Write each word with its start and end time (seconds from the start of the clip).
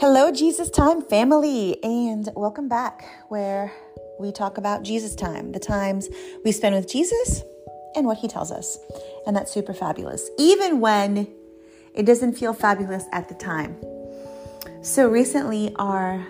Hello, 0.00 0.30
Jesus 0.30 0.70
Time 0.70 1.02
family, 1.02 1.82
and 1.82 2.28
welcome 2.36 2.68
back 2.68 3.04
where 3.30 3.72
we 4.20 4.30
talk 4.30 4.56
about 4.56 4.84
Jesus 4.84 5.16
Time, 5.16 5.50
the 5.50 5.58
times 5.58 6.08
we 6.44 6.52
spend 6.52 6.76
with 6.76 6.88
Jesus 6.88 7.42
and 7.96 8.06
what 8.06 8.18
he 8.18 8.28
tells 8.28 8.52
us. 8.52 8.78
And 9.26 9.34
that's 9.34 9.52
super 9.52 9.74
fabulous, 9.74 10.30
even 10.38 10.78
when 10.78 11.26
it 11.94 12.06
doesn't 12.06 12.34
feel 12.34 12.52
fabulous 12.52 13.06
at 13.10 13.28
the 13.28 13.34
time. 13.34 13.76
So, 14.82 15.08
recently, 15.08 15.74
our 15.80 16.24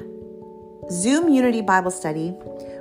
Zoom 0.91 1.29
Unity 1.29 1.61
Bible 1.61 1.91
study, 1.91 2.35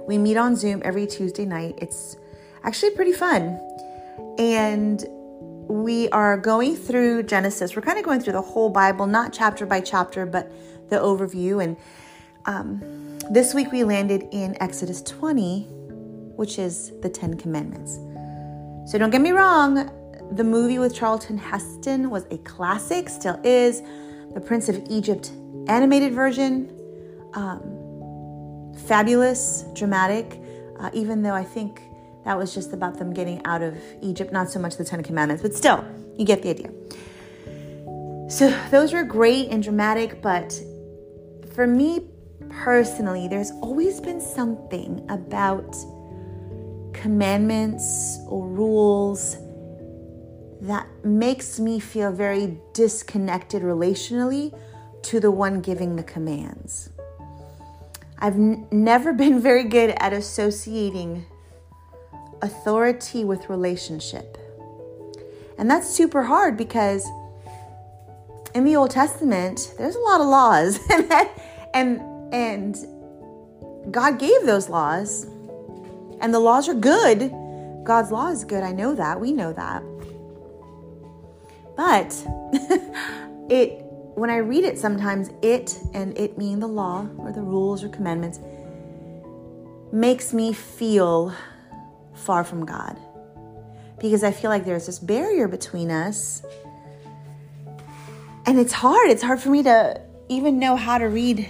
we 0.08 0.18
meet 0.18 0.38
on 0.38 0.56
Zoom 0.56 0.82
every 0.86 1.06
Tuesday 1.06 1.44
night. 1.44 1.76
It's 1.80 2.16
actually 2.64 2.92
pretty 2.92 3.12
fun. 3.12 3.60
And 4.40 5.06
we 5.68 6.08
are 6.10 6.38
going 6.38 6.78
through 6.78 7.24
Genesis. 7.24 7.76
We're 7.76 7.82
kind 7.82 8.00
of 8.00 8.06
going 8.06 8.22
through 8.22 8.34
the 8.34 8.42
whole 8.42 8.70
Bible, 8.70 9.06
not 9.06 9.34
chapter 9.34 9.66
by 9.66 9.82
chapter, 9.82 10.26
but 10.26 10.50
the 10.90 10.98
overview. 10.98 11.64
And 11.64 11.78
um, 12.46 13.20
this 13.30 13.54
week 13.54 13.72
we 13.72 13.84
landed 13.84 14.28
in 14.32 14.56
Exodus 14.62 15.02
20, 15.02 15.64
which 16.36 16.60
is 16.60 16.92
the 17.02 17.10
Ten 17.10 17.38
Commandments. 17.38 18.00
So 18.92 18.98
don't 18.98 19.10
get 19.10 19.22
me 19.22 19.32
wrong, 19.32 19.92
the 20.32 20.44
movie 20.44 20.80
with 20.80 20.94
Charlton 20.94 21.38
Heston 21.38 22.10
was 22.10 22.26
a 22.32 22.38
classic, 22.40 23.10
still 23.10 23.40
is. 23.44 23.82
The 24.34 24.42
Prince 24.42 24.70
of 24.70 24.82
Egypt 24.90 25.32
animated 25.68 26.14
version, 26.14 26.70
um, 27.34 28.74
fabulous, 28.88 29.66
dramatic, 29.74 30.40
uh, 30.80 30.90
even 30.94 31.22
though 31.22 31.34
I 31.34 31.44
think 31.44 31.82
that 32.26 32.38
was 32.38 32.54
just 32.54 32.74
about 32.74 32.98
them 32.98 33.14
getting 33.14 33.44
out 33.46 33.62
of 33.62 33.78
Egypt, 34.02 34.32
not 34.32 34.50
so 34.50 34.60
much 34.60 34.76
the 34.76 34.84
Ten 34.84 35.02
Commandments, 35.02 35.42
but 35.42 35.54
still, 35.54 35.84
you 36.18 36.26
get 36.26 36.42
the 36.42 36.50
idea. 36.50 36.72
So 38.30 38.50
those 38.70 38.92
were 38.92 39.04
great 39.04 39.50
and 39.50 39.64
dramatic, 39.64 40.22
but 40.22 40.60
for 41.58 41.66
me 41.66 42.02
personally, 42.50 43.28
there's 43.28 43.50
always 43.64 44.00
been 44.00 44.22
something 44.22 45.04
about 45.10 45.76
commandments 46.94 48.20
or 48.28 48.48
rules 48.48 49.38
that 50.62 50.86
makes 51.04 51.60
me 51.60 51.80
feel 51.80 52.12
very 52.12 52.60
disconnected 52.74 53.64
relationally 53.64 54.56
to 55.02 55.20
the 55.20 55.32
one 55.32 55.60
giving 55.60 55.96
the 55.96 56.04
commands. 56.04 56.92
I've 58.20 58.36
n- 58.36 58.68
never 58.72 59.12
been 59.24 59.42
very 59.42 59.64
good 59.64 59.96
at 59.98 60.14
associating 60.14 61.26
authority 62.44 63.24
with 63.24 63.50
relationship. 63.50 64.38
And 65.58 65.72
that's 65.72 65.90
super 65.90 66.22
hard 66.22 66.56
because 66.56 67.04
in 68.54 68.64
the 68.64 68.76
Old 68.76 68.92
Testament, 68.92 69.74
there's 69.80 69.96
a 69.96 70.00
lot 70.00 70.22
of 70.22 70.28
laws 70.28 70.80
and 71.78 72.34
and 72.34 72.76
God 73.92 74.20
gave 74.20 74.46
those 74.46 74.70
laws. 74.70 75.26
And 76.20 76.34
the 76.34 76.40
laws 76.40 76.68
are 76.68 76.74
good. 76.74 77.32
God's 77.84 78.12
law 78.12 78.30
is 78.30 78.44
good. 78.44 78.64
I 78.64 78.72
know 78.72 78.96
that. 78.96 79.20
We 79.20 79.32
know 79.32 79.54
that. 79.54 79.84
But 81.76 82.12
it 83.52 83.84
when 84.16 84.32
I 84.32 84.38
read 84.38 84.64
it 84.64 84.80
sometimes 84.80 85.30
it 85.44 85.78
and 85.94 86.18
it 86.18 86.38
mean 86.38 86.60
the 86.60 86.68
law 86.68 87.08
or 87.20 87.32
the 87.32 87.42
rules 87.42 87.84
or 87.84 87.90
commandments 87.90 88.40
makes 89.92 90.34
me 90.34 90.54
feel 90.54 91.34
far 92.16 92.44
from 92.44 92.66
God. 92.66 92.98
Because 94.00 94.24
I 94.24 94.32
feel 94.32 94.50
like 94.50 94.66
there's 94.66 94.88
this 94.88 95.00
barrier 95.00 95.48
between 95.48 95.92
us. 95.92 96.44
And 98.46 98.60
it's 98.60 98.74
hard. 98.74 99.10
It's 99.10 99.22
hard 99.22 99.40
for 99.40 99.50
me 99.50 99.64
to 99.64 100.02
even 100.30 100.60
know 100.60 100.76
how 100.76 100.98
to 100.98 101.06
read 101.06 101.48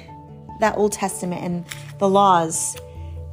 that 0.59 0.77
Old 0.77 0.91
Testament 0.91 1.43
and 1.43 1.65
the 1.99 2.09
laws 2.09 2.77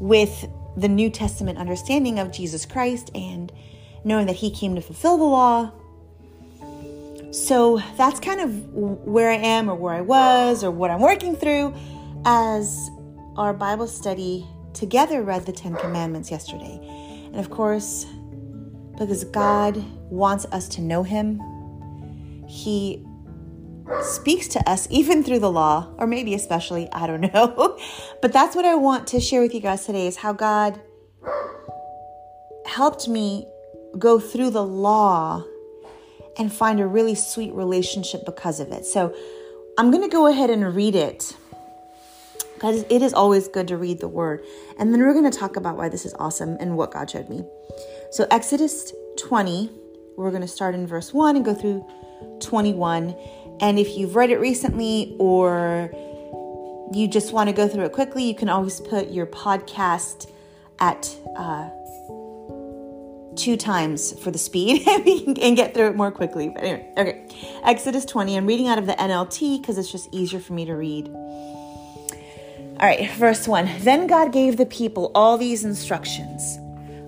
with 0.00 0.46
the 0.76 0.88
New 0.88 1.10
Testament 1.10 1.58
understanding 1.58 2.18
of 2.18 2.32
Jesus 2.32 2.66
Christ 2.66 3.10
and 3.14 3.52
knowing 4.04 4.26
that 4.26 4.36
He 4.36 4.50
came 4.50 4.74
to 4.74 4.80
fulfill 4.80 5.16
the 5.16 5.24
law. 5.24 5.72
So 7.32 7.80
that's 7.96 8.20
kind 8.20 8.40
of 8.40 8.72
where 8.74 9.30
I 9.30 9.36
am, 9.36 9.68
or 9.68 9.74
where 9.74 9.94
I 9.94 10.00
was, 10.00 10.62
or 10.62 10.70
what 10.70 10.90
I'm 10.90 11.00
working 11.00 11.34
through 11.34 11.74
as 12.24 12.90
our 13.36 13.52
Bible 13.52 13.88
study 13.88 14.46
together 14.72 15.22
read 15.22 15.46
the 15.46 15.52
Ten 15.52 15.74
Commandments 15.74 16.30
yesterday. 16.30 16.78
And 17.26 17.36
of 17.36 17.50
course, 17.50 18.06
because 18.92 19.24
God 19.24 19.76
wants 20.10 20.44
us 20.46 20.68
to 20.70 20.80
know 20.80 21.02
Him, 21.02 21.40
He 22.48 23.04
speaks 24.02 24.48
to 24.48 24.68
us 24.68 24.86
even 24.90 25.22
through 25.22 25.40
the 25.40 25.50
law, 25.50 25.92
or 25.98 26.06
maybe 26.06 26.34
especially, 26.34 26.88
I 26.92 27.06
don't 27.06 27.32
know. 27.32 27.78
but 28.22 28.32
that's 28.32 28.56
what 28.56 28.64
I 28.64 28.74
want 28.74 29.06
to 29.08 29.20
share 29.20 29.40
with 29.40 29.54
you 29.54 29.60
guys 29.60 29.86
today 29.86 30.06
is 30.06 30.16
how 30.16 30.32
God 30.32 30.80
helped 32.66 33.08
me 33.08 33.46
go 33.98 34.18
through 34.18 34.50
the 34.50 34.64
law 34.64 35.44
and 36.36 36.52
find 36.52 36.80
a 36.80 36.86
really 36.86 37.14
sweet 37.14 37.52
relationship 37.52 38.24
because 38.26 38.58
of 38.58 38.72
it. 38.72 38.84
So 38.84 39.14
I'm 39.78 39.90
going 39.90 40.02
to 40.02 40.08
go 40.08 40.26
ahead 40.26 40.50
and 40.50 40.74
read 40.74 40.94
it 40.94 41.36
because 42.54 42.84
it 42.88 43.02
is 43.02 43.12
always 43.12 43.48
good 43.48 43.68
to 43.68 43.76
read 43.76 44.00
the 44.00 44.08
word. 44.08 44.44
And 44.78 44.92
then 44.92 45.00
we're 45.00 45.12
going 45.12 45.30
to 45.30 45.38
talk 45.38 45.56
about 45.56 45.76
why 45.76 45.88
this 45.88 46.04
is 46.04 46.14
awesome 46.14 46.56
and 46.60 46.76
what 46.76 46.92
God 46.92 47.10
showed 47.10 47.28
me. 47.28 47.44
So, 48.10 48.26
Exodus 48.30 48.92
20, 49.18 49.70
we're 50.16 50.30
going 50.30 50.42
to 50.42 50.48
start 50.48 50.74
in 50.74 50.86
verse 50.86 51.12
1 51.12 51.36
and 51.36 51.44
go 51.44 51.54
through 51.54 51.84
21. 52.40 53.14
And 53.60 53.78
if 53.78 53.96
you've 53.96 54.16
read 54.16 54.30
it 54.30 54.38
recently 54.38 55.16
or 55.18 55.90
you 56.92 57.08
just 57.08 57.32
want 57.32 57.48
to 57.48 57.54
go 57.54 57.68
through 57.68 57.84
it 57.84 57.92
quickly, 57.92 58.24
you 58.24 58.34
can 58.34 58.48
always 58.48 58.80
put 58.80 59.10
your 59.10 59.26
podcast 59.26 60.30
at 60.80 61.14
uh, 61.36 61.68
two 63.36 63.56
times 63.56 64.18
for 64.20 64.30
the 64.30 64.38
speed 64.38 64.86
and 65.40 65.56
get 65.56 65.74
through 65.74 65.88
it 65.88 65.96
more 65.96 66.10
quickly. 66.10 66.48
But 66.48 66.64
anyway, 66.64 66.92
okay. 66.96 67.60
Exodus 67.64 68.04
20. 68.04 68.36
I'm 68.36 68.46
reading 68.46 68.68
out 68.68 68.78
of 68.78 68.86
the 68.86 68.94
NLT 68.94 69.60
because 69.60 69.78
it's 69.78 69.90
just 69.90 70.08
easier 70.12 70.40
for 70.40 70.52
me 70.52 70.64
to 70.66 70.74
read. 70.74 71.08
All 71.08 72.88
right, 72.88 73.08
verse 73.12 73.46
1. 73.46 73.70
Then 73.80 74.06
God 74.06 74.32
gave 74.32 74.56
the 74.56 74.66
people 74.66 75.12
all 75.14 75.38
these 75.38 75.64
instructions 75.64 76.58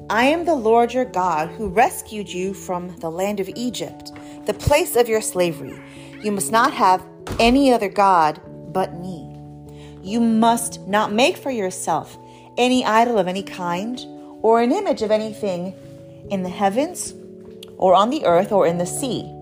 I 0.08 0.26
am 0.26 0.44
the 0.44 0.54
Lord 0.54 0.94
your 0.94 1.04
God 1.04 1.48
who 1.48 1.68
rescued 1.68 2.32
you 2.32 2.54
from 2.54 2.96
the 3.00 3.10
land 3.10 3.40
of 3.40 3.50
Egypt, 3.56 4.12
the 4.46 4.54
place 4.54 4.94
of 4.94 5.08
your 5.08 5.20
slavery. 5.20 5.74
You 6.22 6.32
must 6.32 6.53
not 6.53 6.72
have 6.72 7.04
any 7.38 7.72
other 7.72 7.88
God 7.88 8.41
but 8.72 8.94
me. 8.94 9.32
You 10.03 10.21
must 10.21 10.81
not 10.87 11.12
make 11.12 11.37
for 11.37 11.50
yourself 11.50 12.16
any 12.56 12.84
idol 12.84 13.19
of 13.19 13.28
any 13.28 13.43
kind 13.43 13.99
or 14.43 14.60
an 14.60 14.72
image 14.72 15.03
of 15.03 15.10
anything 15.10 15.75
in 16.31 16.43
the 16.43 16.49
heavens 16.49 17.15
or 17.76 17.94
on 17.94 18.10
the 18.10 18.25
earth 18.25 18.53
or 18.53 18.66
in 18.66 18.78
the 18.78 18.87
sea. 18.87 19.32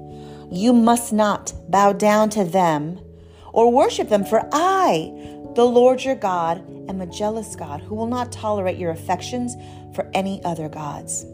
You 0.50 0.72
must 0.72 1.12
not 1.12 1.52
bow 1.68 1.92
down 1.92 2.30
to 2.30 2.44
them 2.44 2.98
or 3.52 3.70
worship 3.70 4.08
them, 4.08 4.24
for 4.24 4.48
I, 4.52 5.12
the 5.54 5.64
Lord 5.64 6.02
your 6.02 6.16
God, 6.16 6.58
am 6.88 7.00
a 7.00 7.06
jealous 7.06 7.54
God 7.56 7.80
who 7.80 7.94
will 7.94 8.06
not 8.06 8.32
tolerate 8.32 8.78
your 8.78 8.90
affections 8.90 9.54
for 9.94 10.10
any 10.12 10.42
other 10.44 10.68
gods. 10.68 11.24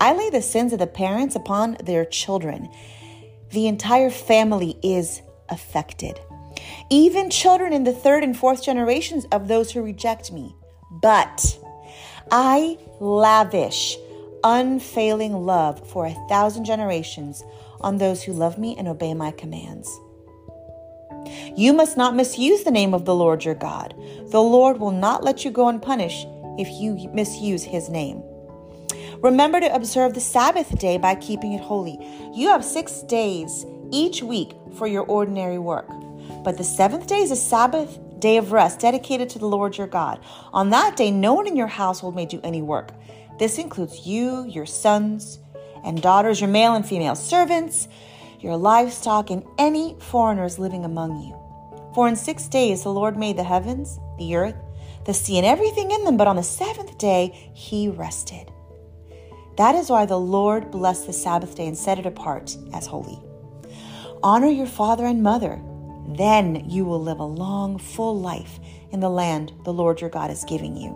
I 0.00 0.14
lay 0.14 0.30
the 0.30 0.42
sins 0.42 0.72
of 0.72 0.78
the 0.78 0.86
parents 0.86 1.34
upon 1.34 1.76
their 1.82 2.04
children. 2.04 2.68
The 3.54 3.68
entire 3.68 4.10
family 4.10 4.76
is 4.82 5.22
affected, 5.48 6.18
even 6.90 7.30
children 7.30 7.72
in 7.72 7.84
the 7.84 7.92
third 7.92 8.24
and 8.24 8.36
fourth 8.36 8.64
generations 8.64 9.26
of 9.30 9.46
those 9.46 9.70
who 9.70 9.80
reject 9.80 10.32
me. 10.32 10.56
But 10.90 11.56
I 12.32 12.76
lavish 12.98 13.96
unfailing 14.42 15.34
love 15.46 15.88
for 15.88 16.04
a 16.04 16.26
thousand 16.28 16.64
generations 16.64 17.44
on 17.80 17.98
those 17.98 18.24
who 18.24 18.32
love 18.32 18.58
me 18.58 18.74
and 18.76 18.88
obey 18.88 19.14
my 19.14 19.30
commands. 19.30 19.88
You 21.54 21.74
must 21.74 21.96
not 21.96 22.16
misuse 22.16 22.64
the 22.64 22.72
name 22.72 22.92
of 22.92 23.04
the 23.04 23.14
Lord 23.14 23.44
your 23.44 23.54
God. 23.54 23.94
The 24.32 24.42
Lord 24.42 24.80
will 24.80 24.90
not 24.90 25.22
let 25.22 25.44
you 25.44 25.52
go 25.52 25.68
unpunished 25.68 26.26
if 26.58 26.68
you 26.70 27.08
misuse 27.12 27.62
his 27.62 27.88
name. 27.88 28.20
Remember 29.24 29.58
to 29.58 29.74
observe 29.74 30.12
the 30.12 30.20
Sabbath 30.20 30.78
day 30.78 30.98
by 30.98 31.14
keeping 31.14 31.54
it 31.54 31.62
holy. 31.62 31.96
You 32.34 32.48
have 32.48 32.62
six 32.62 33.00
days 33.00 33.64
each 33.90 34.22
week 34.22 34.52
for 34.76 34.86
your 34.86 35.04
ordinary 35.04 35.58
work. 35.58 35.88
But 36.44 36.58
the 36.58 36.62
seventh 36.62 37.06
day 37.06 37.20
is 37.20 37.30
a 37.30 37.36
Sabbath 37.36 37.98
day 38.18 38.36
of 38.36 38.52
rest 38.52 38.80
dedicated 38.80 39.30
to 39.30 39.38
the 39.38 39.46
Lord 39.46 39.78
your 39.78 39.86
God. 39.86 40.20
On 40.52 40.68
that 40.70 40.98
day, 40.98 41.10
no 41.10 41.32
one 41.32 41.46
in 41.46 41.56
your 41.56 41.68
household 41.68 42.14
may 42.14 42.26
do 42.26 42.38
any 42.44 42.60
work. 42.60 42.90
This 43.38 43.56
includes 43.56 44.06
you, 44.06 44.44
your 44.44 44.66
sons 44.66 45.38
and 45.82 46.02
daughters, 46.02 46.42
your 46.42 46.50
male 46.50 46.74
and 46.74 46.84
female 46.84 47.14
servants, 47.14 47.88
your 48.40 48.58
livestock, 48.58 49.30
and 49.30 49.42
any 49.56 49.96
foreigners 50.00 50.58
living 50.58 50.84
among 50.84 51.22
you. 51.22 51.34
For 51.94 52.08
in 52.08 52.16
six 52.16 52.46
days 52.46 52.82
the 52.82 52.92
Lord 52.92 53.16
made 53.16 53.38
the 53.38 53.44
heavens, 53.44 53.98
the 54.18 54.36
earth, 54.36 54.56
the 55.06 55.14
sea, 55.14 55.38
and 55.38 55.46
everything 55.46 55.92
in 55.92 56.04
them, 56.04 56.18
but 56.18 56.28
on 56.28 56.36
the 56.36 56.42
seventh 56.42 56.98
day 56.98 57.50
he 57.54 57.88
rested. 57.88 58.50
That 59.56 59.76
is 59.76 59.88
why 59.88 60.06
the 60.06 60.18
Lord 60.18 60.70
blessed 60.70 61.06
the 61.06 61.12
Sabbath 61.12 61.54
day 61.54 61.66
and 61.66 61.78
set 61.78 61.98
it 61.98 62.06
apart 62.06 62.56
as 62.72 62.86
holy. 62.86 63.18
Honor 64.22 64.48
your 64.48 64.66
father 64.66 65.06
and 65.06 65.22
mother, 65.22 65.60
Then 66.16 66.68
you 66.68 66.84
will 66.84 67.00
live 67.00 67.20
a 67.20 67.24
long, 67.24 67.78
full 67.78 68.20
life 68.20 68.58
in 68.90 69.00
the 69.00 69.08
land 69.08 69.52
the 69.64 69.72
Lord 69.72 70.00
your 70.00 70.10
God 70.10 70.30
is 70.30 70.44
giving 70.44 70.76
you. 70.76 70.92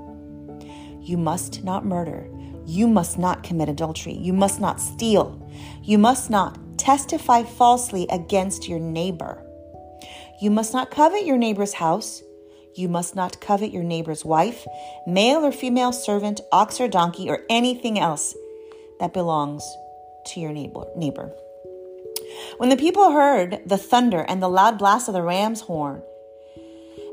You 1.01 1.17
must 1.17 1.63
not 1.63 1.87
murder. 1.87 2.29
You 2.67 2.89
must 2.89 3.19
not 3.19 3.43
commit 3.43 3.69
adultery. 3.69 4.13
You 4.15 4.33
must 4.33 4.61
not 4.61 4.81
steal. 4.81 5.51
You 5.83 5.99
must 5.99 6.29
not 6.29 6.59
testify 6.79 7.45
falsely 7.45 8.07
against 8.11 8.69
your 8.69 8.79
neighbor. 8.79 9.43
You 10.41 10.51
must 10.51 10.73
not 10.73 10.91
covet 10.91 11.25
your 11.25 11.39
neighbor's 11.39 11.75
house. 11.75 12.23
You 12.75 12.89
must 12.89 13.17
not 13.17 13.41
covet 13.41 13.73
your 13.73 13.83
neighbor's 13.83 14.25
wife, 14.25 14.67
male 15.07 15.45
or 15.45 15.53
female 15.53 15.93
servant, 15.93 16.41
ox 16.53 16.81
or 16.81 16.89
donkey, 16.89 17.31
or 17.31 17.45
anything 17.49 17.99
else 17.99 18.35
that 19.01 19.13
belongs 19.13 19.65
to 20.27 20.41
your 20.41 20.53
neighbor. 20.53 20.85
neighbor. 20.97 21.33
When 22.59 22.69
the 22.69 22.77
people 22.77 23.13
heard 23.13 23.61
the 23.67 23.79
thunder 23.79 24.25
and 24.29 24.43
the 24.43 24.49
loud 24.49 24.79
blast 24.79 25.09
of 25.09 25.15
the 25.15 25.23
ram's 25.23 25.63
horn, 25.63 26.03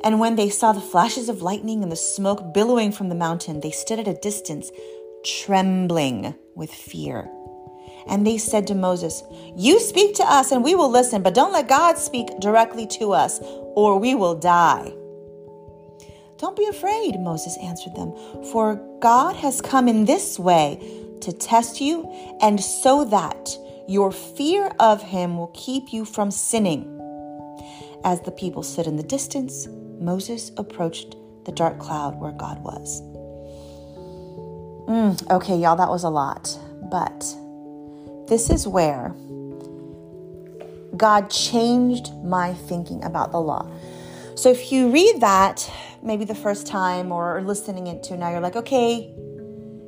and 0.04 0.20
when 0.20 0.36
they 0.36 0.50
saw 0.50 0.72
the 0.72 0.82
flashes 0.82 1.30
of 1.30 1.42
lightning 1.42 1.82
and 1.82 1.92
the 1.92 1.96
smoke 1.96 2.54
billowing 2.54 2.92
from 2.92 3.10
the 3.10 3.16
mountain, 3.16 3.62
they 3.62 3.72
stood 3.72 4.00
at 4.00 4.08
a 4.08 4.14
distance, 4.14 4.70
trembling 5.24 6.36
with 6.54 6.72
fear. 6.72 7.30
And 8.08 8.26
they 8.26 8.38
said 8.38 8.68
to 8.68 8.76
Moses, 8.76 9.24
You 9.56 9.80
speak 9.80 10.16
to 10.16 10.24
us 10.24 10.52
and 10.52 10.64
we 10.64 10.76
will 10.76 10.90
listen, 10.90 11.24
but 11.24 11.34
don't 11.34 11.54
let 11.54 11.68
God 11.68 11.98
speak 11.98 12.40
directly 12.40 12.86
to 13.00 13.14
us, 13.14 13.40
or 13.42 13.98
we 13.98 14.14
will 14.14 14.36
die. 14.36 14.94
Don't 16.38 16.58
be 16.58 16.66
afraid, 16.66 17.20
Moses 17.20 17.58
answered 17.64 17.96
them, 17.96 18.14
for 18.52 18.76
God 19.00 19.36
has 19.38 19.62
come 19.62 19.88
in 19.88 20.06
this 20.06 20.38
way 20.38 21.05
to 21.22 21.32
test 21.32 21.82
you, 21.82 22.10
and 22.42 22.62
so 22.62 23.06
that 23.06 23.50
your 23.88 24.12
fear 24.12 24.72
of 24.80 25.02
him 25.02 25.38
will 25.38 25.52
keep 25.54 25.94
you 25.94 26.06
from 26.06 26.32
sinning. 26.32 26.92
As 28.04 28.22
the 28.22 28.32
people 28.32 28.64
stood 28.64 28.88
in 28.88 28.98
the 28.98 29.04
distance, 29.04 29.68
Moses 30.00 30.52
approached 30.58 31.16
the 31.46 31.52
dark 31.52 31.80
cloud 31.80 32.20
where 32.20 32.32
God 32.32 32.64
was. 32.64 33.02
Mm, 34.88 35.32
okay, 35.32 35.58
y'all, 35.58 35.76
that 35.76 35.90
was 35.90 36.04
a 36.04 36.10
lot. 36.10 36.58
But 36.84 37.20
this 38.28 38.50
is 38.50 38.68
where 38.68 39.16
God 40.96 41.30
changed 41.30 42.14
my 42.24 42.54
thinking 42.54 43.04
about 43.04 43.32
the 43.32 43.40
law. 43.40 43.70
So 44.36 44.50
if 44.50 44.72
you 44.72 44.90
read 44.90 45.22
that, 45.22 45.70
maybe 46.04 46.26
the 46.26 46.36
first 46.36 46.68
time 46.68 47.12
or 47.12 47.42
listening 47.42 47.88
it 47.88 48.04
to 48.04 48.18
now, 48.18 48.30
you're 48.30 48.40
like, 48.40 48.56
okay, 48.56 49.14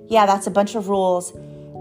yeah, 0.07 0.25
that's 0.25 0.47
a 0.47 0.51
bunch 0.51 0.75
of 0.75 0.89
rules. 0.89 1.33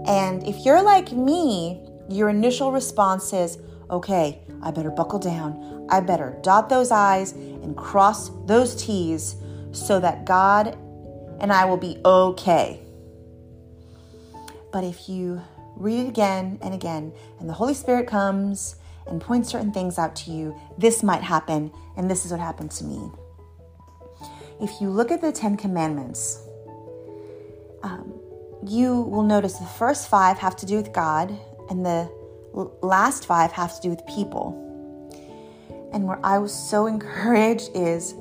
And 0.05 0.45
if 0.47 0.65
you're 0.65 0.81
like 0.81 1.11
me, 1.11 1.81
your 2.09 2.29
initial 2.29 2.71
response 2.71 3.33
is, 3.33 3.57
okay, 3.89 4.41
I 4.61 4.71
better 4.71 4.91
buckle 4.91 5.19
down. 5.19 5.87
I 5.89 5.99
better 6.01 6.37
dot 6.41 6.69
those 6.69 6.91
I's 6.91 7.31
and 7.33 7.75
cross 7.75 8.29
those 8.45 8.75
T's 8.75 9.35
so 9.71 9.99
that 9.99 10.25
God 10.25 10.77
and 11.39 11.51
I 11.51 11.65
will 11.65 11.77
be 11.77 11.97
okay. 12.03 12.81
But 14.71 14.83
if 14.83 15.07
you 15.07 15.41
read 15.75 16.05
it 16.05 16.09
again 16.09 16.59
and 16.61 16.73
again, 16.73 17.13
and 17.39 17.47
the 17.47 17.53
Holy 17.53 17.73
Spirit 17.73 18.07
comes 18.07 18.75
and 19.05 19.21
points 19.21 19.49
certain 19.49 19.71
things 19.71 19.97
out 19.97 20.15
to 20.17 20.31
you, 20.31 20.59
this 20.77 21.03
might 21.03 21.21
happen, 21.21 21.71
and 21.95 22.09
this 22.09 22.25
is 22.25 22.31
what 22.31 22.39
happened 22.39 22.71
to 22.71 22.83
me. 22.83 23.09
If 24.59 24.81
you 24.81 24.89
look 24.89 25.11
at 25.11 25.21
the 25.21 25.31
Ten 25.31 25.55
Commandments, 25.55 26.46
um, 27.87 28.13
you 28.67 29.01
will 29.01 29.23
notice 29.23 29.53
the 29.53 29.65
first 29.65 30.09
five 30.09 30.37
have 30.37 30.55
to 30.57 30.65
do 30.65 30.75
with 30.75 30.91
God, 30.91 31.33
and 31.69 31.85
the 31.85 32.11
last 32.81 33.25
five 33.25 33.51
have 33.53 33.73
to 33.75 33.81
do 33.81 33.89
with 33.89 34.05
people. 34.07 34.63
And 35.93 36.05
where 36.05 36.19
I 36.23 36.37
was 36.37 36.53
so 36.53 36.85
encouraged 36.95 37.69
is 37.73 38.13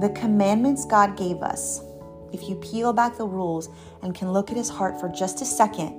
the 0.00 0.12
commandments 0.16 0.84
God 0.84 1.16
gave 1.16 1.42
us. 1.42 1.82
If 2.32 2.48
you 2.48 2.56
peel 2.56 2.92
back 2.92 3.16
the 3.16 3.26
rules 3.26 3.68
and 4.02 4.14
can 4.14 4.32
look 4.32 4.50
at 4.50 4.56
his 4.56 4.68
heart 4.68 4.98
for 4.98 5.08
just 5.08 5.40
a 5.40 5.44
second, 5.44 5.98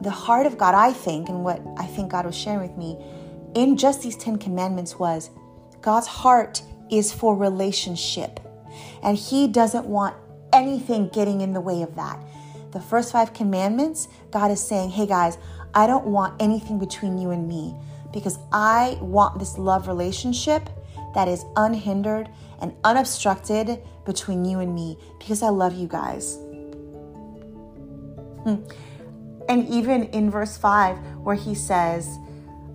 the 0.00 0.10
heart 0.10 0.46
of 0.46 0.58
God, 0.58 0.74
I 0.74 0.92
think, 0.92 1.28
and 1.28 1.44
what 1.44 1.62
I 1.76 1.86
think 1.86 2.10
God 2.10 2.26
was 2.26 2.36
sharing 2.36 2.60
with 2.60 2.76
me 2.76 2.98
in 3.54 3.76
just 3.76 4.02
these 4.02 4.16
10 4.16 4.38
commandments 4.38 4.98
was 4.98 5.30
God's 5.82 6.06
heart 6.06 6.62
is 6.90 7.12
for 7.12 7.36
relationship. 7.36 8.40
And 9.02 9.16
he 9.16 9.48
doesn't 9.48 9.86
want 9.86 10.16
anything 10.52 11.08
getting 11.08 11.40
in 11.40 11.52
the 11.52 11.60
way 11.60 11.82
of 11.82 11.94
that 11.96 12.18
the 12.76 12.82
first 12.82 13.10
five 13.10 13.32
commandments, 13.32 14.06
God 14.30 14.50
is 14.50 14.60
saying, 14.60 14.90
hey 14.90 15.06
guys, 15.06 15.38
I 15.74 15.86
don't 15.86 16.06
want 16.06 16.40
anything 16.42 16.78
between 16.78 17.16
you 17.16 17.30
and 17.30 17.48
me 17.48 17.74
because 18.12 18.38
I 18.52 18.98
want 19.00 19.38
this 19.38 19.56
love 19.56 19.88
relationship 19.88 20.68
that 21.14 21.26
is 21.26 21.46
unhindered 21.56 22.28
and 22.60 22.74
unobstructed 22.84 23.82
between 24.04 24.44
you 24.44 24.60
and 24.60 24.74
me 24.74 24.98
because 25.18 25.42
I 25.42 25.48
love 25.48 25.74
you 25.74 25.88
guys. 25.88 26.36
Hmm. 28.44 28.56
And 29.48 29.66
even 29.68 30.04
in 30.10 30.30
verse 30.30 30.58
5, 30.58 30.98
where 31.22 31.36
he 31.36 31.54
says, 31.54 32.18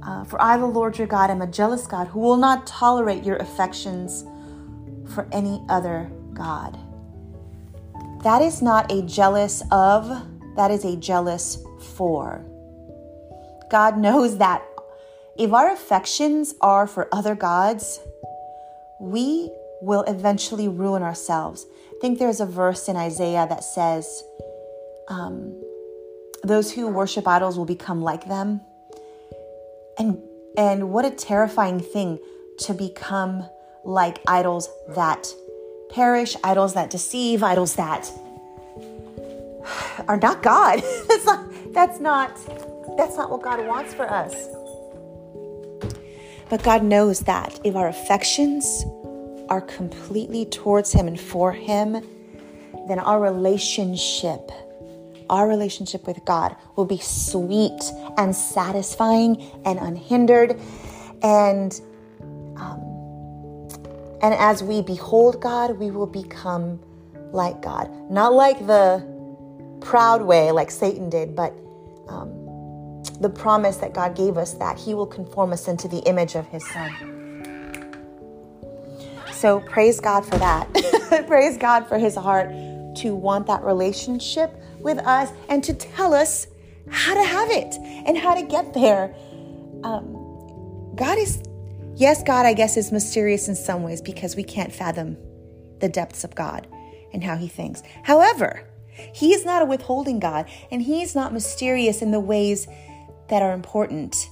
uh, 0.01 0.23
For 0.23 0.41
I, 0.41 0.57
the 0.57 0.65
Lord 0.65 0.97
your 0.97 1.05
God, 1.05 1.29
am 1.29 1.43
a 1.43 1.47
jealous 1.47 1.85
God 1.85 2.07
who 2.07 2.19
will 2.19 2.37
not 2.37 2.65
tolerate 2.65 3.23
your 3.23 3.35
affections 3.37 4.23
for 5.13 5.27
any 5.31 5.63
other 5.69 6.11
God. 6.33 6.77
That 8.23 8.41
is 8.41 8.61
not 8.61 8.91
a 8.91 9.01
jealous 9.03 9.63
of, 9.71 10.07
that 10.55 10.71
is 10.71 10.85
a 10.85 10.95
jealous 10.95 11.57
for. 11.95 12.45
God 13.69 13.97
knows 13.97 14.37
that 14.37 14.63
if 15.37 15.53
our 15.53 15.71
affections 15.71 16.53
are 16.61 16.85
for 16.85 17.07
other 17.11 17.35
gods, 17.35 17.99
we 18.99 19.49
will 19.81 20.03
eventually 20.03 20.67
ruin 20.67 21.01
ourselves. 21.01 21.65
I 21.89 21.99
think 22.01 22.19
there's 22.19 22.39
a 22.39 22.45
verse 22.45 22.87
in 22.87 22.95
Isaiah 22.95 23.47
that 23.49 23.63
says, 23.63 24.23
um, 25.07 25.59
Those 26.43 26.71
who 26.71 26.87
worship 26.87 27.27
idols 27.27 27.57
will 27.57 27.65
become 27.65 28.01
like 28.01 28.27
them. 28.27 28.61
And, 29.97 30.21
and 30.57 30.91
what 30.91 31.05
a 31.05 31.11
terrifying 31.11 31.79
thing 31.79 32.19
to 32.59 32.73
become 32.73 33.49
like 33.83 34.19
idols 34.27 34.69
that 34.89 35.27
perish, 35.89 36.35
idols 36.43 36.73
that 36.73 36.89
deceive, 36.89 37.43
idols 37.43 37.75
that 37.75 38.11
are 40.07 40.17
not 40.17 40.41
God. 40.43 40.81
that's 41.07 41.25
not 41.25 41.73
that's 41.73 41.99
not 41.99 42.97
that's 42.97 43.17
not 43.17 43.29
what 43.29 43.41
God 43.41 43.65
wants 43.67 43.93
for 43.93 44.09
us. 44.09 44.47
But 46.49 46.63
God 46.63 46.83
knows 46.83 47.21
that 47.21 47.59
if 47.63 47.75
our 47.75 47.87
affections 47.87 48.83
are 49.49 49.61
completely 49.61 50.45
towards 50.45 50.91
him 50.91 51.07
and 51.07 51.19
for 51.19 51.51
him, 51.51 51.93
then 52.87 52.99
our 52.99 53.21
relationship 53.21 54.51
our 55.29 55.47
relationship 55.47 56.05
with 56.05 56.23
God 56.25 56.57
will 56.75 56.85
be 56.85 56.97
sweet 56.97 57.81
and 58.17 58.35
satisfying 58.35 59.41
and 59.63 59.79
unhindered 59.79 60.59
and 61.23 61.79
um, 62.57 62.90
and 64.21 64.33
as 64.35 64.63
we 64.63 64.81
behold 64.81 65.41
God, 65.41 65.77
we 65.77 65.91
will 65.91 66.07
become 66.07 66.79
like 67.31 67.61
God. 67.61 67.89
Not 68.11 68.33
like 68.33 68.65
the 68.67 69.05
proud 69.81 70.21
way, 70.21 70.51
like 70.51 70.69
Satan 70.69 71.09
did, 71.09 71.35
but 71.35 71.53
um, 72.07 72.29
the 73.19 73.29
promise 73.29 73.77
that 73.77 73.93
God 73.93 74.15
gave 74.15 74.37
us 74.37 74.53
that 74.55 74.77
He 74.77 74.93
will 74.93 75.07
conform 75.07 75.53
us 75.53 75.67
into 75.67 75.87
the 75.87 75.99
image 75.99 76.35
of 76.35 76.45
His 76.47 76.67
Son. 76.69 76.91
So 79.33 79.59
praise 79.61 79.99
God 79.99 80.23
for 80.23 80.37
that. 80.37 80.71
praise 81.27 81.57
God 81.57 81.87
for 81.87 81.97
His 81.97 82.15
heart 82.15 82.49
to 82.97 83.15
want 83.15 83.47
that 83.47 83.63
relationship 83.63 84.53
with 84.79 84.99
us 84.99 85.31
and 85.49 85.63
to 85.63 85.73
tell 85.73 86.13
us 86.13 86.47
how 86.89 87.13
to 87.13 87.23
have 87.23 87.49
it 87.49 87.73
and 88.05 88.17
how 88.17 88.35
to 88.35 88.43
get 88.43 88.73
there. 88.73 89.15
Um, 89.83 90.93
God 90.95 91.17
is 91.17 91.41
Yes, 91.95 92.23
God, 92.23 92.45
I 92.45 92.53
guess, 92.53 92.77
is 92.77 92.91
mysterious 92.91 93.47
in 93.47 93.55
some 93.55 93.83
ways 93.83 94.01
because 94.01 94.35
we 94.35 94.43
can't 94.43 94.73
fathom 94.73 95.17
the 95.79 95.89
depths 95.89 96.23
of 96.23 96.35
God 96.35 96.67
and 97.13 97.23
how 97.23 97.35
He 97.37 97.47
thinks. 97.47 97.83
However, 98.03 98.67
He 99.13 99.33
is 99.33 99.45
not 99.45 99.61
a 99.61 99.65
withholding 99.65 100.19
God, 100.19 100.49
and 100.71 100.81
He 100.81 101.01
is 101.01 101.15
not 101.15 101.33
mysterious 101.33 102.01
in 102.01 102.11
the 102.11 102.19
ways 102.19 102.67
that 103.29 103.41
are 103.41 103.53
important, 103.53 104.29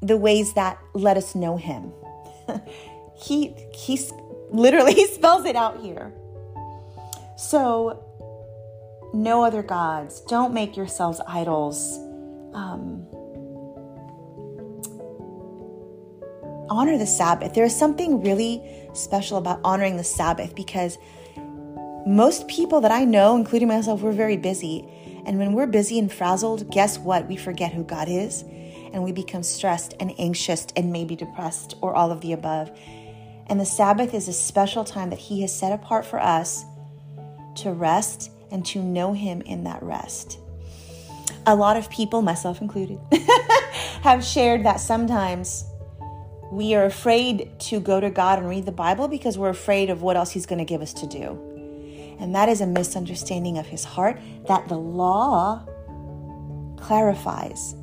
the 0.00 0.16
ways 0.16 0.54
that 0.54 0.78
let 0.94 1.16
us 1.16 1.34
know 1.34 1.56
Him. 1.56 1.92
he 3.16 3.54
He 3.72 4.00
literally 4.50 5.06
spells 5.12 5.44
it 5.44 5.56
out 5.56 5.80
here. 5.80 6.12
So, 7.36 8.02
no 9.12 9.44
other 9.44 9.62
gods. 9.62 10.20
Don't 10.22 10.54
make 10.54 10.76
yourselves 10.76 11.20
idols. 11.26 11.98
Um, 12.54 13.06
honor 16.68 16.98
the 16.98 17.06
Sabbath. 17.06 17.54
There 17.54 17.64
is 17.64 17.76
something 17.76 18.22
really 18.22 18.62
special 18.94 19.38
about 19.38 19.60
honoring 19.64 19.96
the 19.96 20.04
Sabbath 20.04 20.54
because 20.54 20.98
most 22.06 22.46
people 22.46 22.80
that 22.82 22.92
I 22.92 23.04
know, 23.04 23.36
including 23.36 23.68
myself, 23.68 24.00
we're 24.00 24.12
very 24.12 24.36
busy. 24.36 24.88
And 25.26 25.38
when 25.38 25.52
we're 25.52 25.66
busy 25.66 25.98
and 25.98 26.12
frazzled, 26.12 26.70
guess 26.70 26.98
what? 26.98 27.26
We 27.26 27.36
forget 27.36 27.72
who 27.72 27.82
God 27.82 28.08
is. 28.08 28.42
And 28.92 29.02
we 29.02 29.12
become 29.12 29.42
stressed 29.42 29.94
and 29.98 30.12
anxious 30.18 30.66
and 30.76 30.92
maybe 30.92 31.16
depressed 31.16 31.74
or 31.80 31.94
all 31.94 32.12
of 32.12 32.20
the 32.20 32.32
above. 32.32 32.70
And 33.48 33.60
the 33.60 33.66
Sabbath 33.66 34.14
is 34.14 34.28
a 34.28 34.32
special 34.32 34.84
time 34.84 35.10
that 35.10 35.18
He 35.18 35.42
has 35.42 35.56
set 35.56 35.72
apart 35.72 36.06
for 36.06 36.20
us 36.20 36.64
to 37.56 37.72
rest 37.72 38.30
and 38.50 38.64
to 38.66 38.80
know 38.80 39.12
Him 39.12 39.42
in 39.42 39.64
that 39.64 39.82
rest. 39.82 40.38
A 41.46 41.54
lot 41.54 41.76
of 41.76 41.90
people, 41.90 42.22
myself 42.22 42.60
included, 42.60 42.98
have 44.02 44.24
shared 44.24 44.64
that 44.64 44.80
sometimes 44.80 45.64
we 46.50 46.74
are 46.74 46.84
afraid 46.84 47.58
to 47.60 47.80
go 47.80 48.00
to 48.00 48.10
God 48.10 48.38
and 48.38 48.48
read 48.48 48.66
the 48.66 48.72
Bible 48.72 49.08
because 49.08 49.36
we're 49.36 49.50
afraid 49.50 49.90
of 49.90 50.02
what 50.02 50.16
else 50.16 50.30
He's 50.30 50.46
going 50.46 50.58
to 50.58 50.64
give 50.64 50.80
us 50.80 50.92
to 50.94 51.06
do. 51.06 51.38
And 52.18 52.34
that 52.34 52.48
is 52.48 52.60
a 52.60 52.66
misunderstanding 52.66 53.58
of 53.58 53.66
His 53.66 53.84
heart 53.84 54.18
that 54.46 54.68
the 54.68 54.76
law 54.76 55.66
clarifies. 56.78 57.74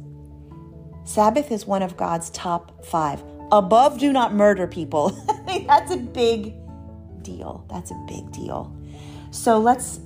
Sabbath 1.06 1.52
is 1.52 1.66
one 1.66 1.82
of 1.82 1.98
God's 1.98 2.30
top 2.30 2.86
five. 2.86 3.22
Above, 3.52 4.00
do 4.00 4.14
not 4.14 4.34
murder 4.34 4.66
people. 4.66 5.10
That's 5.68 5.92
a 5.92 5.98
big 5.98 6.56
deal. 7.22 7.66
That's 7.70 7.92
a 7.92 8.06
big 8.08 8.32
deal. 8.32 8.76
So 9.32 9.60
let's 9.60 10.00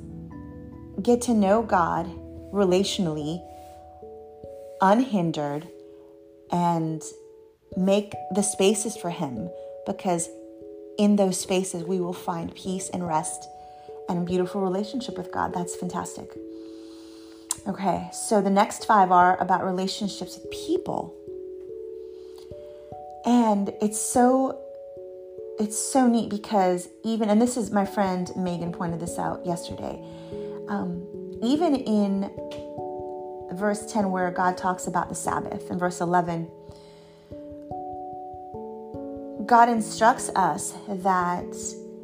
get 1.02 1.22
to 1.24 1.34
know 1.34 1.62
God 1.62 2.08
relationally, 2.52 3.46
unhindered, 4.82 5.68
and 6.52 7.04
make 7.78 8.14
the 8.32 8.42
spaces 8.42 8.98
for 8.98 9.10
Him 9.10 9.50
because 9.86 10.30
in 10.98 11.16
those 11.16 11.40
spaces 11.40 11.84
we 11.84 12.00
will 12.00 12.14
find 12.14 12.54
peace 12.56 12.90
and 12.90 13.08
rest 13.08 13.48
and 14.10 14.20
a 14.20 14.22
beautiful 14.22 14.62
relationship 14.62 15.18
with 15.18 15.32
God. 15.32 15.54
That's 15.54 15.76
fantastic. 15.76 16.30
Okay, 17.68 18.10
so 18.12 18.42
the 18.42 18.50
next 18.50 18.86
five 18.86 19.12
are 19.12 19.40
about 19.42 19.64
relationships 19.64 20.38
with 20.38 20.50
people. 20.52 21.14
And 23.26 23.74
it's 23.82 24.00
so 24.00 24.60
it's 25.60 25.78
so 25.78 26.08
neat 26.08 26.30
because 26.30 26.88
even 27.04 27.30
and 27.30 27.42
this 27.42 27.58
is 27.58 27.72
my 27.72 27.86
friend 27.86 28.32
Megan 28.36 28.72
pointed 28.72 29.00
this 29.00 29.20
out 29.20 29.46
yesterday. 29.46 30.02
Um, 30.70 31.06
even 31.44 31.76
in 31.76 32.32
verse 33.54 33.92
10 33.92 34.12
where 34.12 34.32
God 34.32 34.58
talks 34.58 34.88
about 34.88 35.10
the 35.10 35.16
Sabbath 35.16 35.70
in 35.70 35.78
verse 35.78 36.02
11 36.02 36.50
God 39.48 39.70
instructs 39.70 40.30
us 40.36 40.74
that 40.90 41.46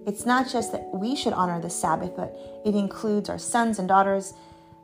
it's 0.07 0.25
not 0.25 0.49
just 0.49 0.71
that 0.71 0.89
we 0.93 1.13
should 1.15 1.33
honor 1.33 1.59
the 1.59 1.69
Sabbath, 1.69 2.15
but 2.15 2.33
it 2.65 2.73
includes 2.73 3.29
our 3.29 3.37
sons 3.37 3.79
and 3.79 3.87
daughters, 3.87 4.33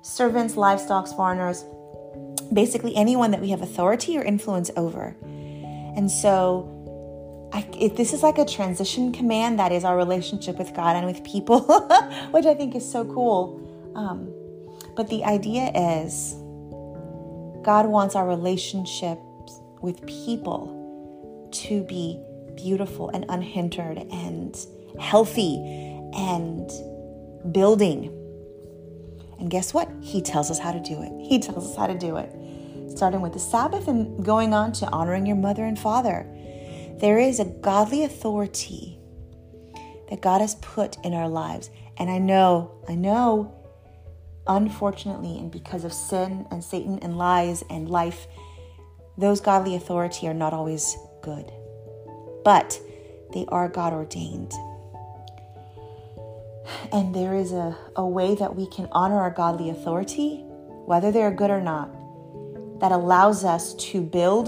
servants, 0.02 0.58
livestock, 0.58 1.08
foreigners, 1.08 1.64
basically 2.52 2.96
anyone 2.98 3.32
that 3.32 3.40
we 3.40 3.50
have 3.50 3.62
authority 3.62 4.18
or 4.18 4.24
influence 4.24 4.70
over. 4.76 5.16
And 5.24 6.12
so, 6.12 6.76
I, 7.54 7.62
this 7.96 8.14
is 8.14 8.24
like 8.24 8.38
a 8.38 8.46
transition 8.46 9.12
command 9.14 9.58
that 9.60 9.72
is 9.72 9.86
our 9.86 9.96
relationship 9.96 10.58
with 10.58 10.76
God 10.76 10.98
and 10.98 11.06
with 11.06 11.24
people, 11.24 11.62
which 12.32 12.46
I 12.46 12.54
think 12.54 12.76
is 12.76 12.90
so 12.90 13.06
cool. 13.06 13.92
Um, 13.96 14.34
but 14.96 15.10
the 15.10 15.24
idea 15.24 15.72
is 15.74 16.34
God 17.64 17.88
wants 17.88 18.16
our 18.16 18.28
relationships 18.28 19.62
with 19.82 20.06
people 20.06 20.76
to 21.52 21.84
be 21.84 22.22
beautiful 22.62 23.10
and 23.10 23.26
unhindered 23.30 23.98
and 24.12 24.58
healthy 25.00 25.56
and 26.14 26.70
building. 27.54 28.16
And 29.40 29.50
guess 29.50 29.74
what? 29.74 29.90
He 30.02 30.22
tells 30.22 30.52
us 30.52 30.60
how 30.60 30.72
to 30.72 30.80
do 30.80 31.02
it. 31.02 31.12
He 31.28 31.40
tells 31.40 31.70
us 31.70 31.76
how 31.76 31.88
to 31.88 31.98
do 31.98 32.18
it. 32.18 32.30
Starting 32.98 33.22
with 33.22 33.34
the 33.34 33.40
Sabbath 33.40 33.88
and 33.88 34.24
going 34.26 34.54
on 34.54 34.74
to 34.74 34.88
honoring 34.88 35.26
your 35.26 35.38
mother 35.38 35.64
and 35.64 35.80
father. 35.80 36.28
There 37.00 37.20
is 37.20 37.40
a 37.40 37.46
godly 37.46 38.04
authority 38.04 39.00
that 40.10 40.22
God 40.22 40.42
has 40.42 40.56
put 40.56 40.98
in 41.06 41.14
our 41.14 41.30
lives. 41.30 41.70
And 41.98 42.10
I 42.10 42.18
know, 42.18 42.84
I 42.90 42.96
know, 42.96 43.54
unfortunately, 44.48 45.38
and 45.38 45.52
because 45.52 45.86
of 45.86 45.94
sin 45.94 46.46
and 46.52 46.64
Satan 46.64 47.00
and 47.00 47.18
lies 47.18 47.64
and 47.70 47.88
life, 47.90 48.28
those 49.18 49.40
godly 49.40 49.76
authority 49.76 50.28
are 50.28 50.34
not 50.34 50.54
always 50.54 50.98
good 51.22 51.52
but 52.50 52.82
they 53.32 53.46
are 53.50 53.70
God 53.70 53.94
ordained. 53.94 54.52
And 56.92 57.14
there 57.14 57.36
is 57.36 57.52
a, 57.52 57.78
a 57.96 58.08
way 58.08 58.34
that 58.34 58.56
we 58.56 58.66
can 58.72 58.88
honor 58.92 59.22
our 59.22 59.30
godly 59.30 59.70
authority, 59.70 60.38
whether 60.88 61.12
they're 61.12 61.30
good 61.30 61.52
or 61.52 61.62
not, 61.62 61.92
that 62.80 62.92
allows 62.92 63.44
us 63.44 63.76
to 63.92 64.02
build 64.02 64.48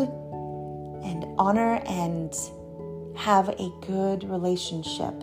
and 1.04 1.28
honor 1.38 1.76
and 1.86 2.34
have 3.16 3.50
a 3.50 3.72
good 3.82 4.28
relationship 4.28 5.14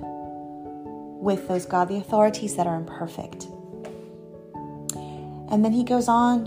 with 1.21 1.49
those 1.49 1.67
godly 1.67 1.97
authorities 1.97 2.55
that 2.55 2.69
are 2.69 2.77
imperfect. 2.77 3.49
And 5.51 5.65
then 5.65 5.73
he 5.73 5.83
goes 5.83 6.07
on 6.07 6.45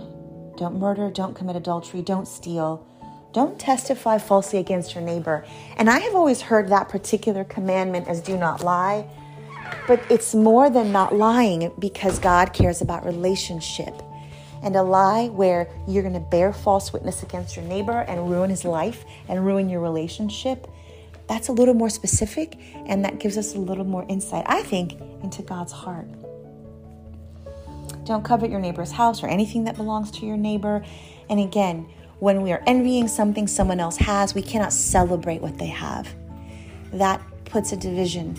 don't 0.56 0.80
murder, 0.80 1.10
don't 1.10 1.36
commit 1.36 1.58
adultery, 1.58 2.02
don't 2.02 2.26
steal, 2.26 2.88
don't 3.34 3.60
testify 3.60 4.18
falsely 4.18 4.60
against 4.60 4.94
your 4.94 5.04
neighbor. 5.04 5.46
And 5.78 5.90
I 5.90 6.00
have 6.00 6.16
always 6.16 6.42
heard 6.42 6.70
that 6.70 6.90
particular 6.90 7.44
commandment 7.44 8.08
as 8.08 8.22
do 8.22 8.38
not 8.38 8.64
lie, 8.64 9.08
but 9.88 10.02
it's 10.10 10.36
more 10.36 10.70
than 10.70 10.92
not 10.92 11.16
lying 11.16 11.72
because 11.80 12.20
God 12.20 12.54
cares 12.54 12.82
about 12.82 13.06
relationship. 13.06 14.02
And 14.64 14.76
a 14.76 14.84
lie 14.84 15.28
where 15.30 15.70
you're 15.88 16.04
going 16.04 16.14
to 16.14 16.20
bear 16.20 16.54
false 16.54 16.94
witness 16.94 17.24
against 17.24 17.56
your 17.56 17.66
neighbor 17.66 18.02
and 18.02 18.30
ruin 18.30 18.50
his 18.50 18.64
life 18.64 19.06
and 19.28 19.44
ruin 19.46 19.70
your 19.70 19.82
relationship, 19.82 20.68
that's 21.28 21.48
a 21.48 21.52
little 21.52 21.74
more 21.74 21.90
specific 21.90 22.60
and 22.86 23.06
that 23.06 23.20
gives 23.20 23.38
us 23.38 23.56
a 23.56 23.60
little 23.60 23.86
more 23.86 24.06
insight, 24.08 24.44
I 24.48 24.62
think, 24.64 25.00
into 25.24 25.42
God's 25.42 25.72
heart. 25.72 26.08
Don't 28.06 28.24
covet 28.24 28.52
your 28.52 28.60
neighbor's 28.60 28.92
house 28.92 29.24
or 29.24 29.28
anything 29.28 29.64
that 29.64 29.78
belongs 29.78 30.12
to 30.12 30.26
your 30.26 30.38
neighbor. 30.38 30.84
And 31.30 31.40
again, 31.40 31.88
when 32.22 32.44
we 32.44 32.52
are 32.52 32.62
envying 32.68 33.08
something 33.08 33.48
someone 33.48 33.80
else 33.80 33.98
has, 33.98 34.36
we 34.36 34.44
cannot 34.44 34.72
celebrate 34.72 35.42
what 35.42 35.58
they 35.58 35.66
have. 35.66 36.08
That 36.94 37.20
puts 37.46 37.72
a 37.72 37.76
division 37.76 38.38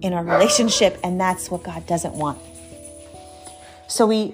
in 0.00 0.12
our 0.12 0.22
relationship, 0.22 0.96
and 1.02 1.20
that's 1.20 1.50
what 1.50 1.64
God 1.64 1.84
doesn't 1.88 2.14
want. 2.14 2.38
So, 3.88 4.06
we, 4.06 4.32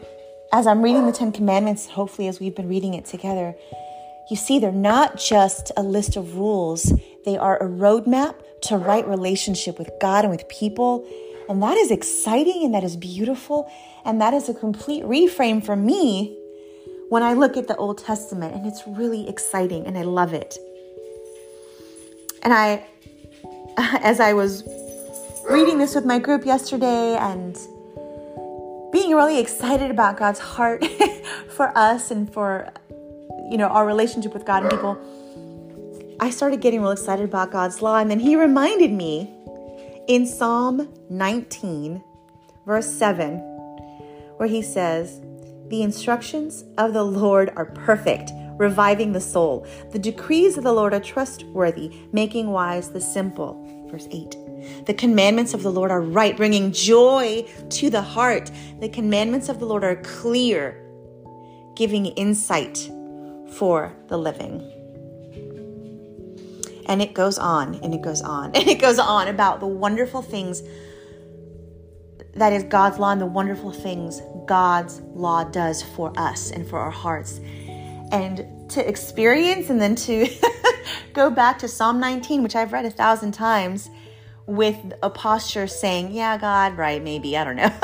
as 0.52 0.66
I'm 0.66 0.82
reading 0.82 1.06
the 1.06 1.12
Ten 1.12 1.32
Commandments, 1.32 1.86
hopefully, 1.86 2.28
as 2.28 2.38
we've 2.38 2.54
been 2.54 2.68
reading 2.68 2.92
it 2.92 3.06
together, 3.06 3.54
you 4.28 4.36
see 4.36 4.58
they're 4.58 4.72
not 4.72 5.16
just 5.16 5.72
a 5.78 5.82
list 5.82 6.14
of 6.16 6.36
rules, 6.36 6.92
they 7.24 7.38
are 7.38 7.56
a 7.62 7.66
roadmap 7.66 8.34
to 8.64 8.76
right 8.76 9.08
relationship 9.08 9.78
with 9.78 9.90
God 10.02 10.26
and 10.26 10.30
with 10.30 10.46
people. 10.50 11.08
And 11.48 11.62
that 11.62 11.78
is 11.78 11.90
exciting 11.90 12.62
and 12.62 12.74
that 12.74 12.84
is 12.84 12.94
beautiful. 12.94 13.72
And 14.04 14.20
that 14.20 14.34
is 14.34 14.50
a 14.50 14.54
complete 14.54 15.02
reframe 15.02 15.64
for 15.64 15.76
me 15.76 16.38
when 17.12 17.22
I 17.22 17.34
look 17.34 17.58
at 17.58 17.68
the 17.68 17.76
Old 17.76 17.98
Testament, 17.98 18.54
and 18.54 18.66
it's 18.66 18.84
really 18.86 19.28
exciting 19.28 19.86
and 19.86 19.98
I 19.98 20.02
love 20.02 20.32
it. 20.32 20.56
And 22.42 22.54
I, 22.54 22.86
as 24.00 24.18
I 24.18 24.32
was 24.32 24.64
reading 25.50 25.76
this 25.76 25.94
with 25.94 26.06
my 26.06 26.18
group 26.18 26.46
yesterday 26.46 27.14
and 27.16 27.54
being 28.94 29.10
really 29.14 29.38
excited 29.38 29.90
about 29.90 30.16
God's 30.16 30.38
heart 30.38 30.82
for 31.50 31.76
us 31.76 32.10
and 32.10 32.32
for 32.32 32.72
you 33.50 33.58
know 33.58 33.66
our 33.66 33.84
relationship 33.84 34.32
with 34.32 34.46
God 34.46 34.62
and 34.62 34.70
people 34.70 34.96
I 36.18 36.30
started 36.30 36.62
getting 36.62 36.80
real 36.80 36.92
excited 36.92 37.26
about 37.26 37.52
God's 37.52 37.82
law 37.82 37.98
and 37.98 38.10
then 38.10 38.20
he 38.20 38.36
reminded 38.36 38.90
me 38.90 39.28
in 40.08 40.24
Psalm 40.24 40.88
19 41.10 42.02
verse 42.64 42.86
7 42.86 43.36
where 44.38 44.48
he 44.48 44.62
says 44.62 45.20
the 45.72 45.82
instructions 45.82 46.66
of 46.76 46.92
the 46.92 47.02
Lord 47.02 47.50
are 47.56 47.64
perfect, 47.64 48.30
reviving 48.58 49.12
the 49.12 49.20
soul. 49.22 49.66
The 49.90 49.98
decrees 49.98 50.58
of 50.58 50.64
the 50.64 50.72
Lord 50.72 50.92
are 50.92 51.00
trustworthy, 51.00 51.90
making 52.12 52.50
wise 52.50 52.90
the 52.90 53.00
simple. 53.00 53.88
Verse 53.90 54.06
8. 54.10 54.84
The 54.84 54.92
commandments 54.92 55.54
of 55.54 55.62
the 55.62 55.72
Lord 55.72 55.90
are 55.90 56.02
right, 56.02 56.36
bringing 56.36 56.72
joy 56.72 57.48
to 57.70 57.88
the 57.88 58.02
heart. 58.02 58.50
The 58.80 58.90
commandments 58.90 59.48
of 59.48 59.60
the 59.60 59.64
Lord 59.64 59.82
are 59.82 59.96
clear, 59.96 60.78
giving 61.74 62.04
insight 62.04 62.90
for 63.54 63.96
the 64.08 64.18
living. 64.18 64.60
And 66.84 67.00
it 67.00 67.14
goes 67.14 67.38
on 67.38 67.76
and 67.76 67.94
it 67.94 68.02
goes 68.02 68.20
on 68.20 68.44
and 68.54 68.68
it 68.68 68.78
goes 68.78 68.98
on 68.98 69.26
about 69.26 69.60
the 69.60 69.66
wonderful 69.66 70.20
things 70.20 70.62
that 72.34 72.52
is 72.52 72.64
God's 72.64 72.98
law 72.98 73.12
and 73.12 73.20
the 73.20 73.26
wonderful 73.26 73.72
things 73.72 74.22
God's 74.46 75.00
law 75.14 75.44
does 75.44 75.82
for 75.82 76.12
us 76.18 76.50
and 76.50 76.66
for 76.66 76.78
our 76.78 76.90
hearts. 76.90 77.40
And 78.10 78.70
to 78.70 78.86
experience 78.86 79.70
and 79.70 79.80
then 79.80 79.94
to 79.96 80.28
go 81.12 81.30
back 81.30 81.58
to 81.60 81.68
Psalm 81.68 82.00
19, 82.00 82.42
which 82.42 82.56
I've 82.56 82.72
read 82.72 82.84
a 82.84 82.90
thousand 82.90 83.32
times, 83.32 83.90
with 84.46 84.76
a 85.02 85.10
posture 85.10 85.66
saying, 85.66 86.12
Yeah, 86.12 86.36
God, 86.36 86.76
right, 86.76 87.02
maybe, 87.02 87.36
I 87.36 87.44
don't 87.44 87.56
know. 87.56 87.72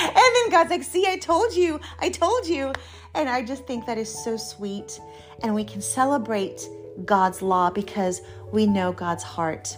And 0.00 0.16
then 0.16 0.50
God's 0.50 0.70
like, 0.70 0.82
see, 0.82 1.06
I 1.06 1.16
told 1.18 1.54
you, 1.54 1.80
I 1.98 2.08
told 2.08 2.46
you. 2.46 2.72
And 3.14 3.28
I 3.28 3.42
just 3.42 3.66
think 3.66 3.86
that 3.86 3.98
is 3.98 4.08
so 4.08 4.36
sweet. 4.36 5.00
And 5.42 5.54
we 5.54 5.64
can 5.64 5.82
celebrate 5.82 6.68
God's 7.04 7.42
law 7.42 7.70
because 7.70 8.22
we 8.52 8.66
know 8.66 8.92
God's 8.92 9.22
heart. 9.22 9.76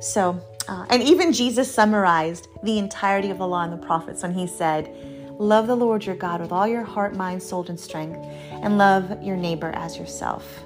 So, 0.00 0.40
uh, 0.68 0.86
and 0.90 1.02
even 1.02 1.32
Jesus 1.32 1.72
summarized 1.72 2.48
the 2.62 2.78
entirety 2.78 3.30
of 3.30 3.38
the 3.38 3.46
law 3.46 3.62
and 3.62 3.72
the 3.72 3.86
prophets 3.86 4.22
when 4.22 4.34
he 4.34 4.46
said, 4.46 4.94
Love 5.38 5.66
the 5.66 5.76
Lord 5.76 6.04
your 6.04 6.16
God 6.16 6.40
with 6.40 6.50
all 6.50 6.66
your 6.66 6.82
heart, 6.82 7.14
mind, 7.14 7.42
soul, 7.42 7.64
and 7.68 7.78
strength, 7.78 8.18
and 8.50 8.78
love 8.78 9.22
your 9.22 9.36
neighbor 9.36 9.70
as 9.74 9.98
yourself. 9.98 10.64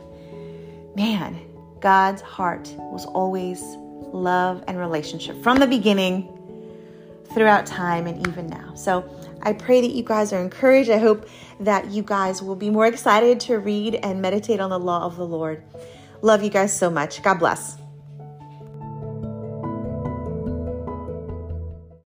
Man, 0.94 1.40
God's 1.80 2.22
heart 2.22 2.68
was 2.78 3.04
always 3.06 3.62
love 4.12 4.62
and 4.68 4.78
relationship 4.78 5.42
from 5.42 5.58
the 5.58 5.66
beginning 5.66 6.36
throughout 7.34 7.66
time 7.66 8.06
and 8.06 8.26
even 8.28 8.46
now. 8.46 8.74
So 8.74 9.08
I 9.42 9.52
pray 9.52 9.80
that 9.80 9.90
you 9.90 10.02
guys 10.02 10.32
are 10.32 10.40
encouraged. 10.40 10.90
I 10.90 10.98
hope 10.98 11.28
that 11.60 11.90
you 11.90 12.02
guys 12.02 12.42
will 12.42 12.56
be 12.56 12.70
more 12.70 12.86
excited 12.86 13.40
to 13.40 13.58
read 13.58 13.96
and 13.96 14.20
meditate 14.20 14.60
on 14.60 14.70
the 14.70 14.78
law 14.78 15.02
of 15.04 15.16
the 15.16 15.26
Lord. 15.26 15.62
Love 16.22 16.42
you 16.42 16.50
guys 16.50 16.76
so 16.76 16.90
much. 16.90 17.22
God 17.22 17.38
bless. 17.38 17.79